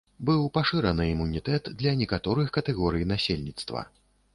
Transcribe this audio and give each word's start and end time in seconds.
Быў 0.27 0.45
пашыраны 0.55 1.05
імунітэт 1.11 1.71
для 1.85 1.95
некаторых 2.03 2.53
катэгорый 2.59 3.11
насельніцтва. 3.17 3.91